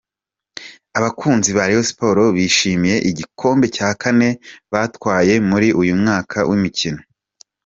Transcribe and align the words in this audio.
Abakunzi 0.97 1.49
ba 1.57 1.63
Rayon 1.67 1.87
Sport 1.89 2.19
bishimiye 2.35 2.97
igikombe 3.09 3.65
cya 3.75 3.89
kane 4.01 4.29
batwaye 4.71 5.33
muri 5.49 5.67
uyu 5.81 5.93
mwaka 6.01 6.37
w’imikino. 6.49 7.01